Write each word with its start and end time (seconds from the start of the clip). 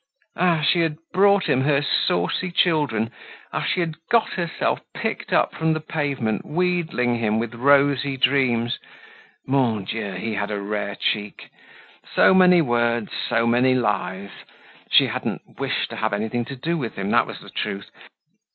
Ah! 0.35 0.61
she 0.63 0.79
had 0.79 0.97
brought 1.13 1.43
him 1.45 1.61
her 1.61 1.83
saucy 1.83 2.49
children; 2.51 3.11
ah! 3.53 3.61
she 3.61 3.81
had 3.81 3.97
got 4.09 4.33
herself 4.33 4.79
picked 4.95 5.31
up 5.31 5.53
from 5.53 5.73
the 5.73 5.79
pavement, 5.79 6.43
wheedling 6.43 7.19
him 7.19 7.37
with 7.37 7.53
rosy 7.53 8.17
dreams! 8.17 8.79
Mon 9.45 9.83
Dieu! 9.85 10.13
he 10.13 10.33
had 10.33 10.49
a 10.49 10.59
rare 10.59 10.95
cheek! 10.95 11.51
So 12.15 12.33
many 12.33 12.63
words, 12.63 13.11
so 13.29 13.45
many 13.45 13.75
lies. 13.75 14.31
She 14.89 15.05
hadn't 15.05 15.59
wished 15.59 15.91
to 15.91 15.97
have 15.97 16.13
anything 16.13 16.45
to 16.45 16.55
do 16.55 16.79
with 16.79 16.95
him, 16.95 17.11
that 17.11 17.27
was 17.27 17.39
the 17.39 17.51
truth. 17.51 17.91